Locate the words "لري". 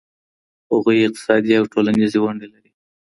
2.53-2.71